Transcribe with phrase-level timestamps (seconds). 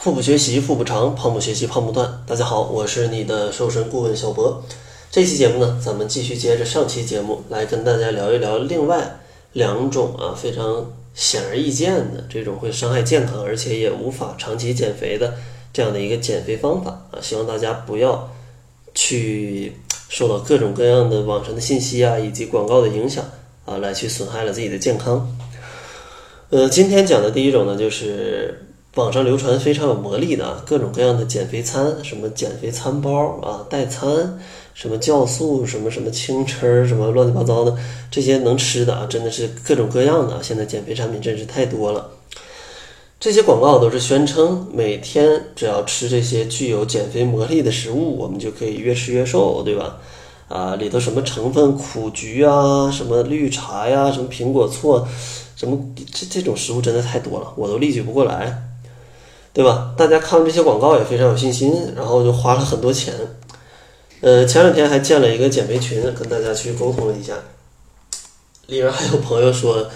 [0.00, 2.22] 腹部学习腹部长，胖不学习胖不断。
[2.26, 4.64] 大家好，我是你的瘦身顾问小博。
[5.10, 9.20] 这期节目呢，咱们继续接着上期节目来跟大家聊一聊另外
[9.52, 15.34] 两种啊非常显而易见的这种会伤害健康，而且也无法长期减肥的
[15.70, 17.20] 这样的一个减肥方法啊。
[17.20, 18.32] 希望大家不要
[18.94, 19.74] 去
[20.08, 23.22] 受到各种各样的网上的信息啊以及广告的影响
[23.66, 25.36] 啊，来去损害了自己的健康。
[26.48, 34.36] 呃，今天讲的第一种呢，就是网上流传非常有魔力的啊，各种各样的减肥餐，什么减肥餐包啊、代餐，
[34.74, 37.76] 什么酵素，什么什么轻吃，什么乱七八糟的
[38.10, 40.42] 这些能吃的啊，真的是各种各样的。
[40.42, 42.10] 现在减肥产品真是太多了。
[43.20, 49.98] 这些广告都是宣称每天只要吃这些具有减肥魔力的食物，我们就可以越吃越瘦，对吧？
[50.48, 55.06] 啊，里头什么成分苦菊啊，什么绿茶呀，什么苹果醋，
[55.54, 55.78] 什么
[56.12, 58.69] 这这种食物真的太多了，我都例举不过来，
[59.52, 59.94] 对吧？
[59.96, 63.12] 大家看这些广告也非常有信心，然后就花了很多钱。
[64.20, 67.34] 呃，前两天还建了一个减肥群，跟大家去沟通了一下，
[68.66, 69.88] 里面还有朋友说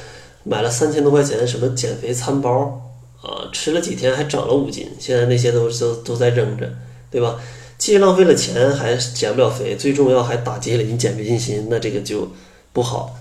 [0.42, 2.80] 买了三千多块钱什么减肥餐包
[3.22, 6.68] 啊，吃了几天还长了五斤，现在那些都都都在扔着，
[7.11, 7.39] 对吧？
[7.77, 12.28] 既浪费了钱，还减不了肥，最重要还打击了你减肥信心，那这个就
[12.72, 13.14] 不好。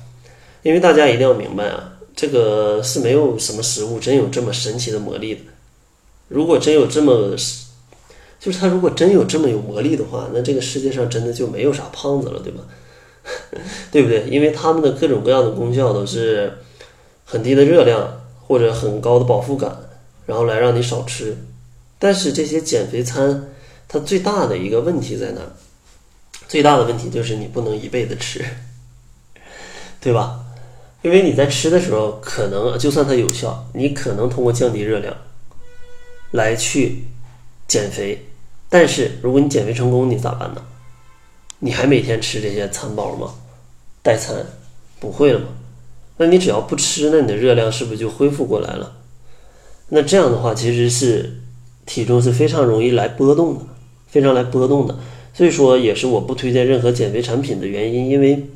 [0.62, 5.42] 因为大家一定要明白啊，这个是没有什么食物真有这么神奇的魔力的。
[6.34, 7.36] 如果真有这么，
[8.40, 12.64] 就是他如果真有这么有魔力的话，那这个世界上真的就没有啥胖子了，对吧？
[13.92, 14.28] 对不对？
[14.30, 16.52] 因为他们的各种各样的功效都是
[17.24, 19.78] 很低的热量或者很高的饱腹感，
[20.26, 21.38] 然后来让你少吃。
[22.00, 23.50] 但是这些减肥餐。
[23.86, 25.42] 它最大的一个问题在哪？
[26.48, 28.44] 最大的问题就是你不能一辈子吃，
[30.02, 30.40] 对吧？
[31.04, 35.16] 因为你在吃的时候，可能就算它有效，你可能通过降低热量
[36.34, 37.06] 来去
[37.68, 38.26] 减肥，
[38.68, 40.62] 但是如果你减肥成功，你咋办呢？
[41.60, 43.34] 你还每天吃这些餐包吗？
[44.02, 44.46] 代餐
[45.00, 45.48] 不会了吗？
[46.18, 48.98] 那你只要不吃，那你的热量是不是就恢复过来了？
[49.88, 51.38] 那这样的话，其实是
[51.86, 53.62] 体重是非常容易来波动的。
[54.08, 54.96] 非常来波动的，
[55.34, 58.48] 所以说也是我不推荐任何减肥产品的原因，因为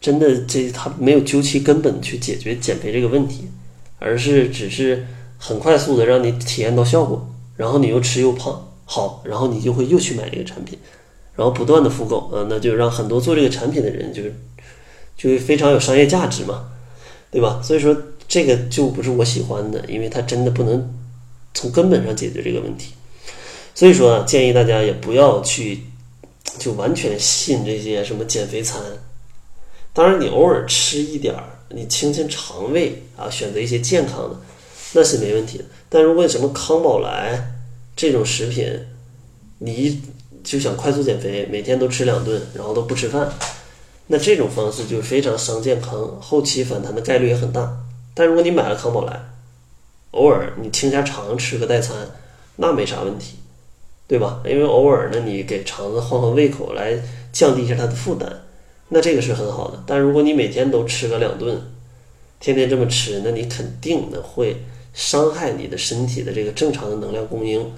[0.00, 3.50] 真的这它没有究其根本去解决减肥这个问题，
[3.98, 5.04] 而是只是
[5.46, 10.78] 很快速的让你体验到效果，然后你又吃又胖，好，然后你就会又去买这个产品，
[11.36, 14.34] 然后不断的复购，啊，那就让很多做这个产品的人就是
[15.18, 16.70] 就会非常有商业价值嘛，
[17.30, 17.60] 对吧？
[17.62, 17.94] 所以说
[18.26, 20.90] 这个就不是我喜欢的，因为它真的不能
[21.52, 22.94] 从根本上解决这个问题。
[23.74, 25.80] 所以说啊，建议大家也不要去
[26.58, 28.80] 就完全信这些什么减肥餐。
[29.92, 34.36] 当然，你偶尔吃一点儿，你清清肠胃啊，选择一些健康的，
[34.94, 35.64] 那是没问题的。
[35.88, 37.38] 但如果什么康宝莱
[37.94, 38.66] 这种食品，
[39.58, 40.00] 你
[40.42, 43.30] 就想快速减肥，每天都吃两顿，然后都不吃饭，
[44.06, 47.84] 那这种方式就非常伤健康，后期反弹的概率也很大。
[48.14, 49.20] 但如果你买了康宝莱，
[50.12, 51.96] 偶尔你清下肠吃个代餐，
[52.56, 53.36] 那没啥问题。
[54.06, 54.42] 对吧？
[54.44, 56.94] 因为偶尔呢，你给肠子换换胃口，来
[57.32, 58.30] 降低一下它的负担，
[58.90, 59.82] 那这个是很好的。
[59.86, 61.58] 但如果你每天都吃个两顿，
[62.38, 64.56] 天天这么吃，那你肯定呢会
[64.94, 67.70] 伤害你的身体的这个正常的能量供应。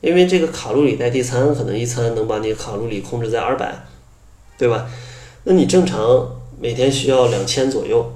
[0.00, 3.86] 因为这个卡路里代替餐，可能一餐能把你卡路里控制在二百，
[4.56, 4.88] 对吧？
[5.44, 8.10] 那你正常每天需要两千左右，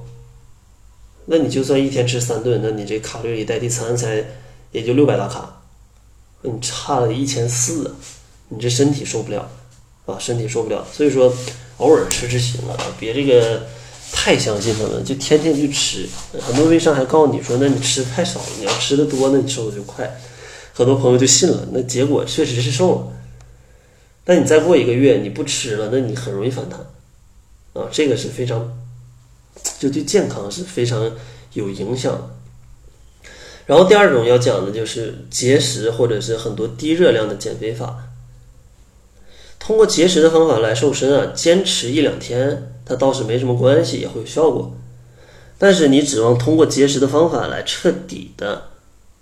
[1.26, 4.24] 那你就算一天吃三顿，那你这卡路里代替餐才
[4.72, 5.62] 也就六百大卡。
[6.40, 7.94] 你差了一千四，
[8.48, 9.50] 你这身体受不了
[10.06, 10.86] 啊，身体受不了。
[10.92, 11.30] 所以说，
[11.78, 13.66] 偶尔吃吃行了啊，别这个
[14.12, 16.08] 太相信他们，就天天去吃。
[16.40, 20.20] 很多微商还告诉你说，那你吃的太少了，你要吃的多，那你瘦的就快。
[20.72, 23.12] 很多朋友就信了，那结果确实是瘦了。
[24.24, 26.80] 但你再过一个月你不吃了，那你很容易反弹
[27.74, 28.76] 啊，这个是非常
[29.78, 31.12] 就对健康是非常
[31.52, 32.30] 有影响。
[33.66, 37.98] 然后第二种要讲的就是节食或者是很多低热量的减肥法。
[39.66, 44.76] 通过节食的方法来瘦身啊，坚持一两天，它倒是没什么关系，也会有效果。
[45.56, 48.64] 但是你指望通过节食的方法来彻底的，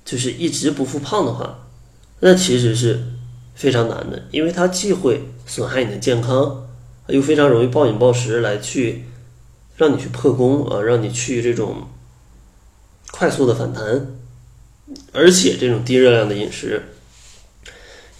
[0.04, 1.68] 就是一直不复胖的话，
[2.18, 3.04] 那其实是
[3.54, 6.66] 非常难的，因为它既会损害你的健康，
[7.06, 9.04] 又非常容易暴饮暴食来去
[9.76, 11.86] 让你去破功啊，让你去这种
[13.12, 14.08] 快速的反弹。
[15.12, 16.82] 而且这种低热量的饮食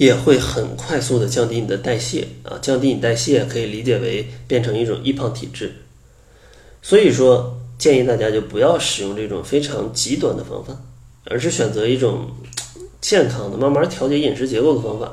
[0.03, 5.73] 也会很快速的降低你的代谢啊，降低你代谢可以理解为变成一种易胖体质。
[6.83, 10.77] 所以说，建议大家就不要使用这种非常极端的方法，
[11.27, 12.27] 而是选择一种
[13.01, 15.13] 健康的、慢慢调节饮食结构的方法，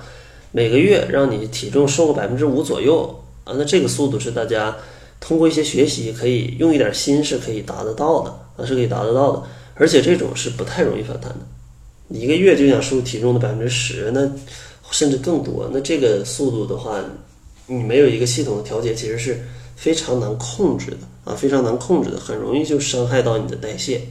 [0.52, 4.76] 每个月让你体重瘦个百分之五左右啊，那这个速度是大家
[5.20, 9.44] 通过一些学习可以用一点心是可以达得到的啊，是可以达得到的，
[9.76, 11.46] 而且这种是不太容易反弹的。
[12.10, 14.28] 一个月就想瘦体重的百分之十，那
[14.92, 17.00] 甚至更多，那这个速度的话，
[17.68, 19.46] 你没有一个系统的调节，其实是
[19.76, 24.02] 非常难控制的啊，非常难控制的，很容易就伤害到你的代谢。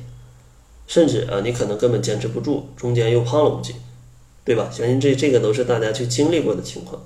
[0.87, 3.77] 甚至啊，你可能根本坚持不住，中间又胖了五斤，
[4.43, 4.71] 对吧？
[4.73, 7.03] 相信这这个都是大家去经历过的情况。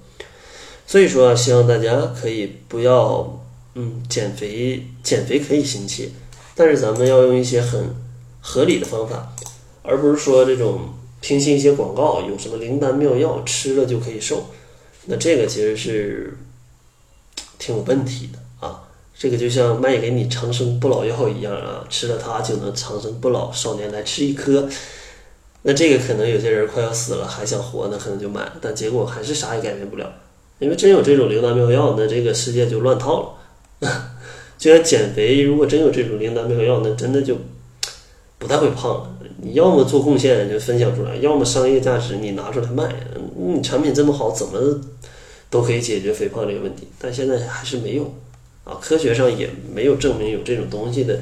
[0.87, 3.41] 所以说啊，希望大家可以不要，
[3.75, 6.11] 嗯，减肥减肥可以心切，
[6.55, 7.93] 但是咱们要用一些很
[8.41, 9.35] 合理的方法，
[9.83, 10.91] 而不是说这种
[11.23, 14.45] 听信一些广告，有什么灵丹妙药吃了就可以瘦，
[15.07, 16.37] 那这个其实是
[17.59, 18.83] 挺有问题的啊。
[19.17, 24.69] 这个就像卖给你长生不老药一样啊，吃了它就能长生不老，少年来吃一颗。
[25.63, 30.13] 那这个可能有些人快要死了还想活，那可能就买了，但结果还是啥也改变不了。
[30.59, 33.39] 因为真有这种灵丹妙药，那这个世界就乱套
[33.81, 34.11] 了。
[34.59, 37.37] 就像减肥，如果真有这种灵丹妙药，那真的就
[38.39, 39.11] 不太会胖了。
[39.43, 42.95] 你要么做贡献就分享出来，要么商业价值你拿出来卖。
[43.37, 44.81] 你产品这么好，怎么
[45.51, 48.05] 都可以解决肥胖这个问题，但现在还是没有。
[48.65, 51.19] 啊，科学上也没有证明有这种东西的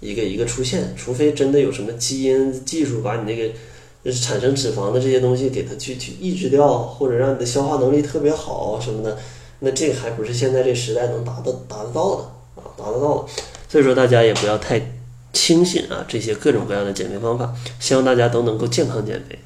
[0.00, 9.16] 一个一个出现，除非真的有什么基因技术把你那个产生脂肪的这些东西给它去去抑制掉，或者让你的消化能力特别好什么的，
[9.60, 12.22] 那这个还不是现在这时代能达到达得到的
[12.56, 13.32] 啊，达得到的。
[13.70, 14.78] 所以说大家也不要太
[15.36, 19.38] 轻信啊这些各种各样的减肥方法，希望大家都能够健康减肥。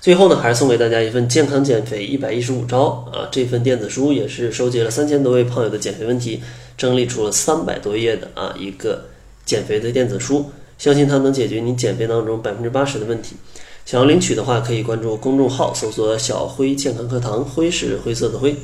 [0.00, 3.28] 最后呢，还是送给大家一份健康减肥一百一十五招啊！
[3.30, 6.42] 这份电子书也是收集了三千多位胖友的减肥问题，
[6.76, 9.04] 整理出了三百多页的啊一个
[9.44, 13.36] 减肥的电子书，相信它能解决你减肥当中百分之八十的问题。
[13.84, 18.56] 想要领取的话，可以关注公众号，搜索“小辉健康课堂”，辉是灰色的灰。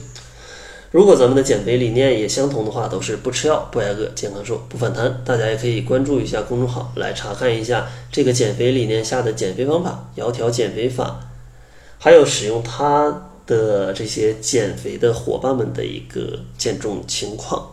[0.90, 11.20] 如果咱们的减肥理念也相同的话，都是不吃药、不挨饿、健康瘦、不反弹，大家也可以关注一下公众号，来查看一下这个减肥理念下的减肥方法——窈窕减肥法。
[11.98, 17.70] 还有使用它的这些减肥的伙伴们的一个减重情况。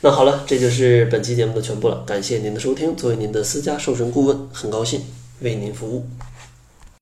[0.00, 2.02] 那好了，这就是本期节目的全部了。
[2.04, 5.02] 感谢您的收听，作为您的私家瘦身顾问，很高兴
[5.40, 6.04] 为您服务。